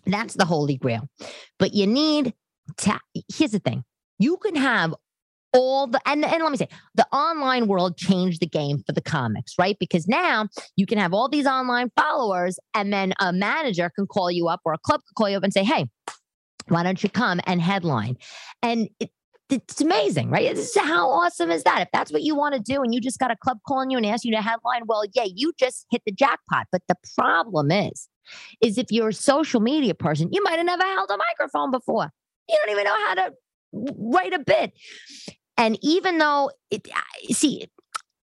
[0.06, 1.08] That's the holy grail.
[1.58, 2.32] But you need
[2.76, 3.00] ta-
[3.32, 3.84] here's the thing
[4.18, 4.94] you can have
[5.54, 9.00] all the and, and let me say the online world changed the game for the
[9.00, 13.90] comics right because now you can have all these online followers and then a manager
[13.94, 15.86] can call you up or a club can call you up and say hey
[16.68, 18.16] why don't you come and headline
[18.62, 19.10] and it,
[19.50, 20.58] it's amazing, right?
[20.76, 21.80] How awesome is that?
[21.80, 23.96] If that's what you want to do and you just got a club calling you
[23.96, 26.66] and asking you to headline, well, yeah, you just hit the jackpot.
[26.70, 28.08] But the problem is,
[28.60, 32.10] is if you're a social media person, you might have never held a microphone before.
[32.48, 33.32] You don't even know how to
[33.72, 34.72] write a bit.
[35.56, 36.88] And even though it,
[37.30, 37.66] see,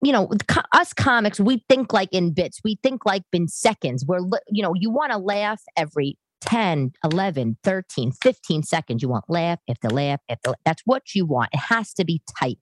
[0.03, 0.31] you know,
[0.73, 4.05] us comics, we think like in bits, we think like in seconds.
[4.07, 9.03] We're, you know, you want to laugh every 10, 11, 13, 15 seconds.
[9.03, 11.51] You want laugh after laugh after That's what you want.
[11.53, 12.59] It has to be tight.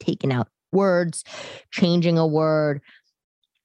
[0.00, 1.24] Taking out words,
[1.70, 2.80] changing a word,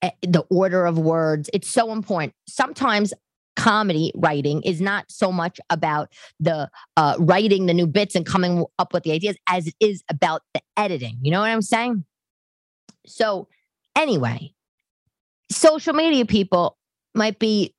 [0.01, 1.49] eh, the order of words.
[1.53, 2.33] It's so important.
[2.47, 3.13] Sometimes
[3.55, 8.65] comedy writing is not so much about the uh, writing the new bits and coming
[8.79, 11.17] up with the ideas as it is about the editing.
[11.21, 12.05] You know what I'm saying?
[13.05, 13.47] So,
[13.95, 14.53] anyway,
[15.51, 16.77] social media people
[17.13, 17.73] might be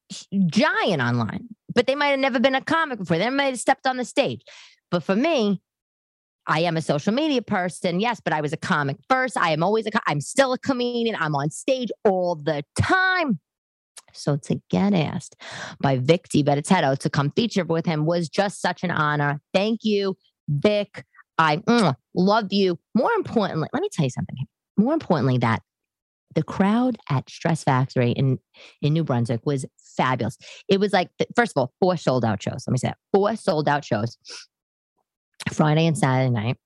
[0.46, 3.18] giant online, but they might have never been a comic before.
[3.18, 4.42] They might have stepped on the stage.
[4.90, 5.62] But for me,
[6.46, 9.36] I am a social media person, yes, but I was a comic first.
[9.36, 11.16] I am always a, I'm still a comedian.
[11.18, 13.38] I'm on stage all the time.
[14.14, 15.36] So to get asked
[15.80, 19.40] by Vic Dibitetto to come feature with him was just such an honor.
[19.52, 20.16] Thank you,
[20.48, 21.04] Vic.
[21.38, 22.78] I mm, love you.
[22.94, 24.36] More importantly, let me tell you something.
[24.76, 25.62] More importantly, that
[26.34, 28.38] the crowd at Stress Factory in,
[28.80, 30.38] in New Brunswick was fabulous.
[30.68, 32.64] It was like, first of all, four sold out shows.
[32.66, 34.16] Let me say that four sold out shows.
[35.52, 36.56] Friday and Saturday night,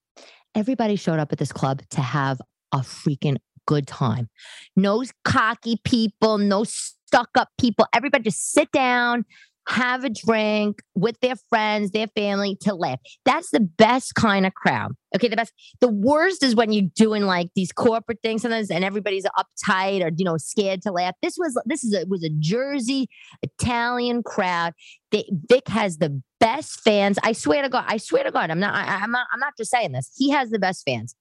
[0.55, 2.41] everybody showed up at this club to have
[2.73, 4.29] a freaking good time.
[4.75, 7.87] No cocky people, no stuck up people.
[7.93, 9.25] Everybody just sit down,
[9.69, 13.01] have a drink with their friends, their family to laugh.
[13.25, 14.93] That's the best kind of crowd.
[15.15, 15.53] Okay, the best.
[15.81, 20.11] The worst is when you're doing like these corporate things sometimes, and everybody's uptight or
[20.17, 21.15] you know scared to laugh.
[21.23, 23.09] This was this is was a Jersey
[23.43, 24.73] Italian crowd.
[25.11, 27.19] They, Vic has the best fans.
[27.23, 27.85] I swear to God.
[27.87, 28.51] I swear to God.
[28.51, 28.75] I'm not.
[28.75, 29.27] I, I'm not.
[29.33, 30.13] I'm not just saying this.
[30.17, 31.15] He has the best fans.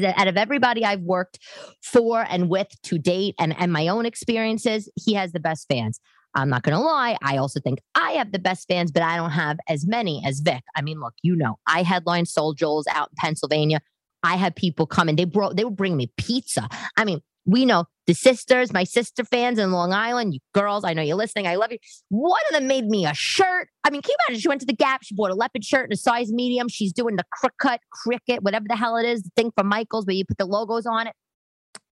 [0.00, 1.38] Out of everybody I've worked
[1.82, 6.00] for and with to date, and and my own experiences, he has the best fans.
[6.34, 7.18] I'm not going to lie.
[7.22, 10.40] I also think I have the best fans, but I don't have as many as
[10.40, 10.62] Vic.
[10.74, 13.80] I mean, look, you know, I headlined Soul Joel's out in Pennsylvania.
[14.22, 16.68] I had people come and they brought, they would bring me pizza.
[16.96, 20.92] I mean, we know the sisters, my sister fans in Long Island, you girls, I
[20.92, 21.46] know you're listening.
[21.46, 21.78] I love you.
[22.08, 23.68] One of them made me a shirt.
[23.84, 24.40] I mean, can you imagine?
[24.40, 26.68] She went to the Gap, she bought a leopard shirt in a size medium.
[26.68, 30.16] She's doing the Cricut, Cricket, whatever the hell it is, the thing from Michaels where
[30.16, 31.14] you put the logos on it.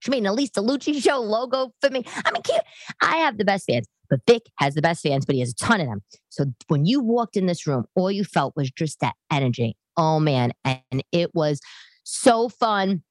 [0.01, 2.05] She made an Elyse DeLucci show logo for me.
[2.25, 2.61] I mean, cute.
[3.03, 3.87] I have the best fans.
[4.09, 6.03] But Vic has the best fans, but he has a ton of them.
[6.31, 9.77] So when you walked in this room, all you felt was just that energy.
[9.97, 10.53] Oh man.
[10.65, 11.61] And it was
[12.05, 13.03] so fun.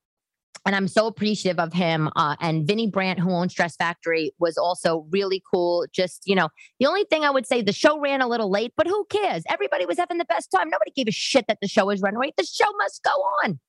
[0.68, 2.10] And I'm so appreciative of him.
[2.18, 5.86] Uh, and Vinnie Brand, who owns Stress Factory, was also really cool.
[5.94, 6.50] Just, you know,
[6.82, 9.44] the only thing I would say, the show ran a little late, but who cares?
[9.50, 10.70] Everybody was having the best time.
[10.70, 12.34] Nobody gave a shit that the show was running late.
[12.38, 13.12] The show must go
[13.46, 13.60] on.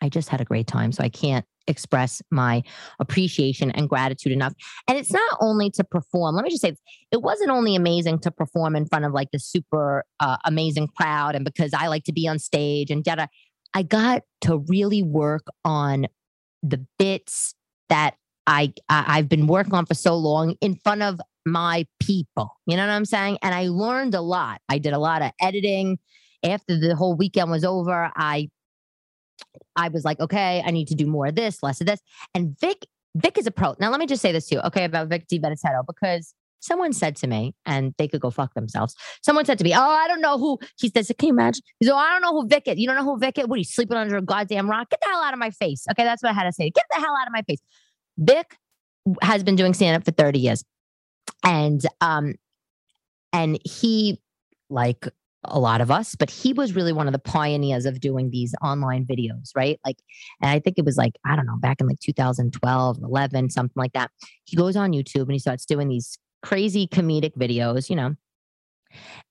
[0.00, 0.92] I just had a great time.
[0.92, 2.62] So I can't express my
[3.00, 4.54] appreciation and gratitude enough.
[4.88, 6.36] And it's not only to perform.
[6.36, 6.74] Let me just say,
[7.10, 11.34] it wasn't only amazing to perform in front of like the super uh, amazing crowd,
[11.34, 13.28] and because I like to be on stage and yada.
[13.74, 16.06] I got to really work on
[16.62, 17.54] the bits
[17.88, 18.14] that
[18.46, 22.56] I, I I've been working on for so long in front of my people.
[22.66, 23.38] You know what I'm saying?
[23.42, 24.60] And I learned a lot.
[24.68, 25.98] I did a lot of editing.
[26.42, 28.48] After the whole weekend was over, I
[29.76, 32.00] I was like, okay, I need to do more of this, less of this.
[32.34, 33.74] And Vic, Vic is a pro.
[33.78, 37.16] Now, let me just say this to you, okay, about Vic Dibitetto, because someone said
[37.16, 38.94] to me, and they could go fuck themselves.
[39.22, 41.62] Someone said to me, Oh, I don't know who he says, Can you imagine?
[41.78, 42.78] He said, oh, I don't know who Vic is.
[42.78, 43.46] You don't know who Vic is?
[43.46, 44.90] What are you sleeping under a goddamn rock?
[44.90, 45.86] Get the hell out of my face.
[45.90, 46.70] Okay, that's what I had to say.
[46.70, 47.60] Get the hell out of my face.
[48.18, 48.56] Vic
[49.22, 50.64] has been doing stand-up for 30 years.
[51.44, 52.34] And um,
[53.32, 54.20] and he
[54.68, 55.08] like
[55.44, 58.54] a lot of us, but he was really one of the pioneers of doing these
[58.62, 59.80] online videos, right?
[59.86, 59.96] Like,
[60.42, 63.72] and I think it was like, I don't know, back in like 2012, 11, something
[63.74, 64.10] like that.
[64.44, 68.14] He goes on YouTube and he starts doing these crazy comedic videos, you know,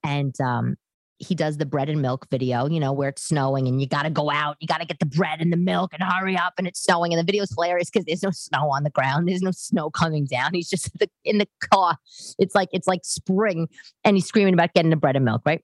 [0.04, 0.78] and um,
[1.20, 4.04] he does the bread and milk video, you know, where it's snowing and you got
[4.04, 6.54] to go out, you got to get the bread and the milk and hurry up
[6.58, 7.14] and it's snowing.
[7.14, 9.28] And the video's hilarious because there's no snow on the ground.
[9.28, 10.54] There's no snow coming down.
[10.54, 10.90] He's just
[11.26, 11.98] in the car.
[12.40, 13.68] It's like, it's like spring
[14.06, 15.62] and he's screaming about getting the bread and milk, right?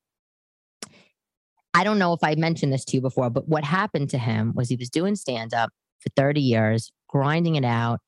[1.74, 4.54] I don't know if I mentioned this to you before, but what happened to him
[4.56, 8.00] was he was doing stand up for 30 years, grinding it out,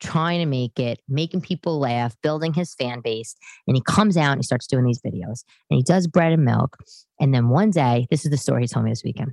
[0.00, 3.34] trying to make it, making people laugh, building his fan base.
[3.66, 6.44] And he comes out and he starts doing these videos and he does bread and
[6.44, 6.76] milk.
[7.20, 9.32] And then one day, this is the story he told me this weekend.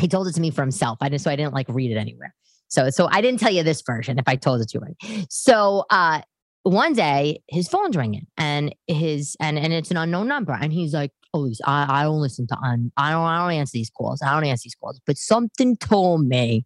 [0.00, 0.98] He told it to me for himself.
[1.00, 2.34] I so I didn't like read it anywhere.
[2.68, 5.26] So so I didn't tell you this version if I told it to you right.
[5.30, 6.22] So uh
[6.64, 10.94] one day his phone's ringing and his and and it's an unknown number and he's
[10.94, 14.22] like oh I, I don't listen to un, I don't I don't answer these calls
[14.22, 16.64] I don't answer these calls but something told me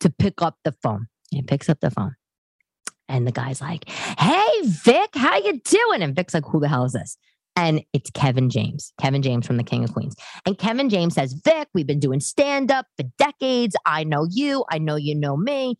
[0.00, 2.14] to pick up the phone and he picks up the phone
[3.12, 6.84] and the guy's like hey Vic how you doing and Vic's like who the hell
[6.84, 7.16] is this
[7.54, 10.14] and it's Kevin James, Kevin James from the King of Queens.
[10.46, 13.76] And Kevin James says, Vic, we've been doing stand up for decades.
[13.84, 14.64] I know you.
[14.70, 15.76] I know you know me.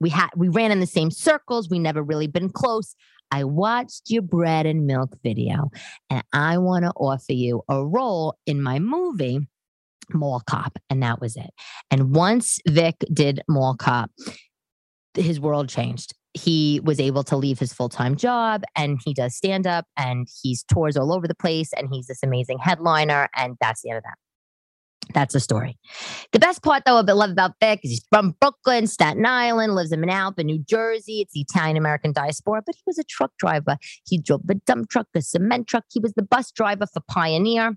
[0.00, 1.70] We had we ran in the same circles.
[1.70, 2.94] We never really been close.
[3.30, 5.70] I watched your bread and milk video,
[6.10, 9.48] and I want to offer you a role in my movie,
[10.12, 10.78] Mall Cop.
[10.90, 11.50] And that was it.
[11.90, 14.10] And once Vic did Mall Cop,
[15.14, 16.14] his world changed.
[16.36, 20.28] He was able to leave his full time job and he does stand up and
[20.42, 23.28] he's tours all over the place and he's this amazing headliner.
[23.36, 24.16] And that's the end of that.
[25.14, 25.78] That's the story.
[26.32, 29.92] The best part, though, I love about Vic is he's from Brooklyn, Staten Island, lives
[29.92, 31.20] in Manalapan, New Jersey.
[31.20, 33.76] It's the Italian American diaspora, but he was a truck driver.
[34.06, 35.84] He drove a dump truck, a cement truck.
[35.92, 37.68] He was the bus driver for Pioneer.
[37.68, 37.76] And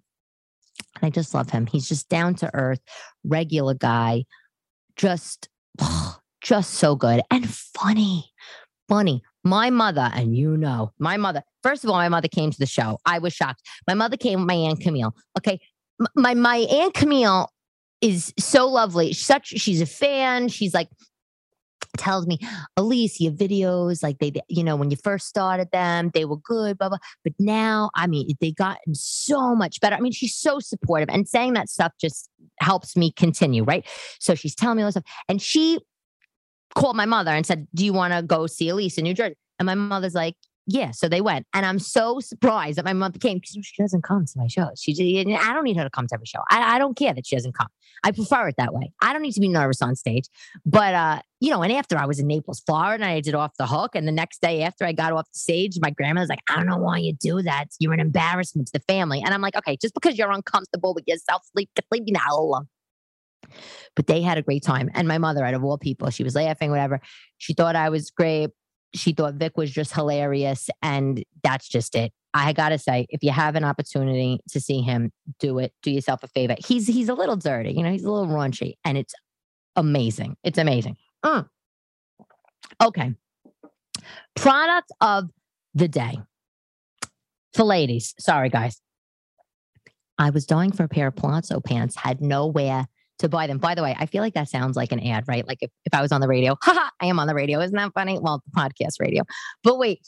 [1.04, 1.68] I just love him.
[1.68, 2.82] He's just down to earth,
[3.24, 4.24] regular guy,
[4.96, 5.50] just,
[6.50, 8.26] just so good and funny.
[8.88, 9.22] Funny.
[9.44, 12.66] My mother, and you know, my mother, first of all, my mother came to the
[12.66, 12.98] show.
[13.06, 13.62] I was shocked.
[13.88, 15.14] My mother came with my Aunt Camille.
[15.38, 15.60] Okay.
[16.16, 17.50] My my Aunt Camille
[18.02, 19.14] is so lovely.
[19.14, 20.48] Such she's a fan.
[20.48, 20.90] She's like
[21.98, 22.40] tells me,
[22.78, 26.78] Elyse, your videos, like they, you know, when you first started them, they were good,
[26.78, 26.98] blah, blah.
[27.24, 29.96] But now, I mean, they gotten so much better.
[29.96, 32.30] I mean, she's so supportive and saying that stuff just
[32.60, 33.88] helps me continue, right?
[34.20, 35.12] So she's telling me all this stuff.
[35.28, 35.80] And she
[36.76, 39.36] called my mother and said, Do you want to go see Elyse in New Jersey?
[39.60, 40.36] And my mother's like,
[40.72, 44.04] yeah, so they went, and I'm so surprised that my mother came because she doesn't
[44.04, 44.80] come to my shows.
[44.80, 46.42] She, I don't need her to come to every show.
[46.48, 47.70] I, I don't care that she doesn't come.
[48.04, 48.92] I prefer it that way.
[49.02, 50.26] I don't need to be nervous on stage.
[50.68, 53.58] But uh, you know, and after I was in Naples, Florida, and I did off
[53.58, 56.44] the hook, and the next day after I got off the stage, my grandmother's like,
[56.48, 57.70] "I don't know why you do that.
[57.80, 61.06] You're an embarrassment to the family." And I'm like, "Okay, just because you're uncomfortable with
[61.08, 62.68] yourself, sleep, leave me now alone."
[63.96, 66.36] But they had a great time, and my mother, out of all people, she was
[66.36, 67.00] laughing, whatever.
[67.38, 68.52] She thought I was great
[68.94, 70.70] she thought Vic was just hilarious.
[70.82, 72.12] And that's just it.
[72.34, 75.74] I gotta say, if you have an opportunity to see him, do it.
[75.82, 76.56] Do yourself a favor.
[76.60, 79.16] He's he's a little dirty, you know, he's a little raunchy, and it's
[79.76, 80.38] amazing.
[80.44, 80.98] It's amazing.
[81.26, 81.50] Mm.
[82.82, 83.16] Okay.
[84.36, 85.30] Product of
[85.74, 86.20] the day.
[87.54, 88.80] For ladies, sorry guys.
[90.20, 92.88] I was dying for a pair of Palazzo pants, had nowhere
[93.20, 93.58] to buy them.
[93.58, 95.48] By the way, I feel like that sounds like an ad, right?
[95.48, 97.60] Like if, if I was on the radio, haha, I am on the radio.
[97.60, 98.20] Isn't that funny?
[98.20, 99.24] Well, podcast radio.
[99.64, 100.02] But wait,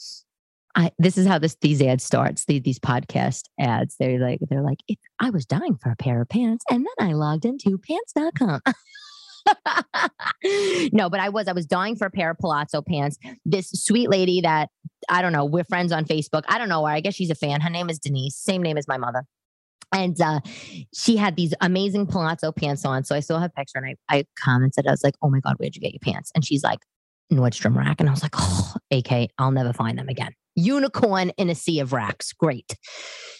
[0.74, 2.44] I, this is how this these ads starts.
[2.46, 3.96] These, these podcast ads.
[3.98, 4.80] They're like, they're like,
[5.20, 8.60] I was dying for a pair of pants, and then I logged into pants.com.
[10.92, 13.18] no, but I was I was dying for a pair of Palazzo pants.
[13.44, 14.70] This sweet lady that
[15.08, 16.42] I don't know, we're friends on Facebook.
[16.48, 16.92] I don't know her.
[16.92, 17.60] I guess she's a fan.
[17.60, 19.24] Her name is Denise, same name as my mother.
[19.92, 20.40] And uh,
[20.94, 23.04] she had these amazing palazzo pants on.
[23.04, 25.56] So I saw her picture and I, I commented, I was like, oh my God,
[25.58, 26.30] where'd you get your pants?
[26.34, 26.80] And she's like,
[27.32, 28.00] Nordstrom rack.
[28.00, 30.32] And I was like, oh, AK, I'll never find them again.
[30.54, 32.32] Unicorn in a sea of racks.
[32.32, 32.76] Great.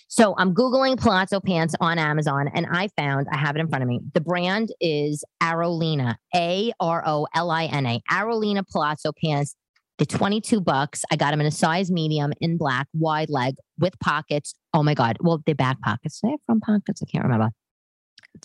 [0.09, 3.83] So I'm Googling palazzo pants on Amazon and I found, I have it in front
[3.83, 4.01] of me.
[4.13, 9.57] The brand is Arolina, A R O L I N A, Arolina palazzo pants.
[9.99, 11.05] The 22 bucks.
[11.11, 14.55] I got them in a size medium in black, wide leg with pockets.
[14.73, 15.19] Oh my God.
[15.21, 16.21] Well, they're back pockets.
[16.23, 17.03] They're front pockets.
[17.03, 17.51] I can't remember.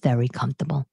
[0.04, 0.86] Very comfortable.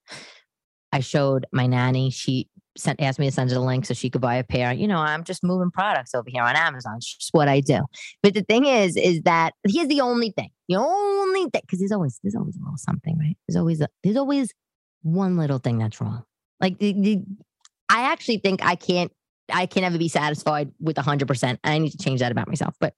[0.93, 2.11] I showed my nanny.
[2.11, 4.73] She sent asked me to send her the link so she could buy a pair.
[4.73, 6.97] You know, I'm just moving products over here on Amazon.
[6.97, 7.81] It's just what I do.
[8.23, 10.51] But the thing is, is that here's the only thing.
[10.69, 13.37] The only thing, because there's always there's always a little something, right?
[13.47, 14.53] There's always a, there's always
[15.03, 16.25] one little thing that's wrong.
[16.61, 17.23] Like the, the,
[17.89, 19.13] I actually think I can't
[19.53, 21.59] I can never be satisfied with 100%.
[21.65, 22.75] I need to change that about myself.
[22.81, 22.95] But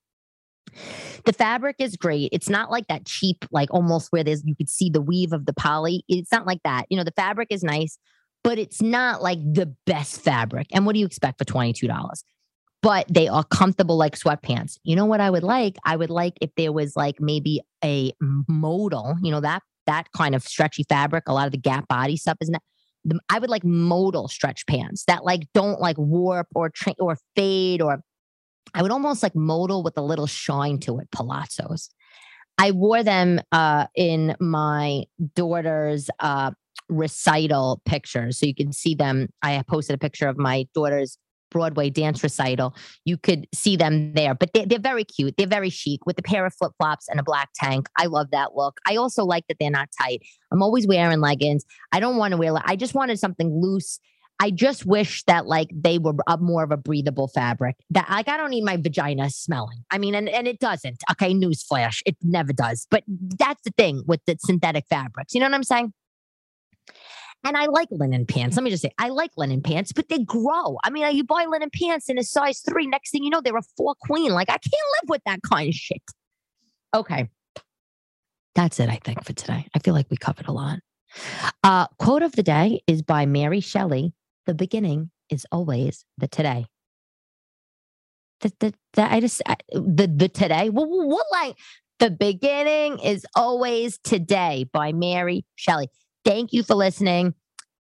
[1.24, 2.30] the fabric is great.
[2.32, 5.46] It's not like that cheap, like almost where there's you could see the weave of
[5.46, 6.04] the poly.
[6.08, 6.86] It's not like that.
[6.90, 7.98] You know, the fabric is nice,
[8.44, 10.68] but it's not like the best fabric.
[10.72, 12.22] And what do you expect for $22?
[12.82, 14.78] But they are comfortable like sweatpants.
[14.84, 15.76] You know what I would like?
[15.84, 20.34] I would like if there was like maybe a modal, you know, that that kind
[20.34, 21.24] of stretchy fabric.
[21.28, 22.62] A lot of the gap body stuff isn't that
[23.28, 27.82] I would like modal stretch pants that like don't like warp or tra- or fade
[27.82, 28.00] or
[28.74, 31.88] I would almost like modal with a little shine to it, palazzos.
[32.58, 35.04] I wore them uh, in my
[35.34, 36.50] daughter's uh,
[36.88, 38.38] recital pictures.
[38.38, 39.28] So you can see them.
[39.42, 41.18] I posted a picture of my daughter's
[41.50, 42.74] Broadway dance recital.
[43.04, 45.34] You could see them there, but they're, they're very cute.
[45.36, 47.88] They're very chic with a pair of flip flops and a black tank.
[47.96, 48.78] I love that look.
[48.86, 50.22] I also like that they're not tight.
[50.52, 51.64] I'm always wearing leggings.
[51.92, 53.98] I don't want to wear, I just wanted something loose.
[54.38, 57.76] I just wish that like they were a, more of a breathable fabric.
[57.90, 59.78] That like I don't need my vagina smelling.
[59.90, 61.02] I mean, and, and it doesn't.
[61.12, 62.86] Okay, newsflash, it never does.
[62.90, 65.34] But that's the thing with the synthetic fabrics.
[65.34, 65.92] You know what I'm saying?
[67.46, 68.56] And I like linen pants.
[68.56, 70.78] Let me just say, I like linen pants, but they grow.
[70.82, 72.88] I mean, you buy linen pants in a size three.
[72.88, 74.32] Next thing you know, they're a four queen.
[74.32, 76.02] Like, I can't live with that kind of shit.
[76.92, 77.30] Okay.
[78.56, 79.68] That's it, I think, for today.
[79.76, 80.80] I feel like we covered a lot.
[81.62, 84.12] Uh, quote of the day is by Mary Shelley
[84.46, 86.66] The beginning is always the today.
[88.40, 91.56] The, the, the, I just, I, the, the today, what, what like,
[92.00, 95.90] the beginning is always today by Mary Shelley.
[96.26, 97.34] Thank you for listening.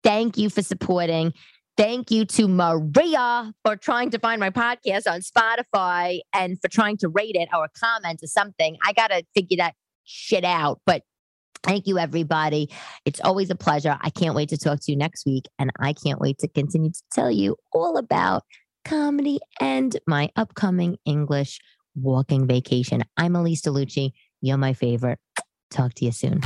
[0.05, 1.33] Thank you for supporting.
[1.79, 6.99] Thank you to Maria for trying to find my podcast on Spotify and for trying
[6.99, 8.77] to rate it or comment or something.
[8.85, 9.75] I got to figure that
[10.05, 10.83] shit out.
[10.85, 11.03] But
[11.63, 12.69] thank you, everybody.
[13.07, 13.97] It's always a pleasure.
[14.03, 15.47] I can't wait to talk to you next week.
[15.59, 18.43] And I can't wait to continue to tell you all about
[18.85, 21.59] comedy and my upcoming English
[21.95, 23.03] walking vacation.
[23.17, 24.11] I'm Elyse DeLucci.
[24.43, 25.21] You're my favorite.
[25.71, 26.43] Talk to you soon.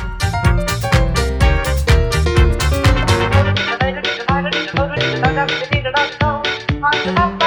[6.82, 7.39] 好的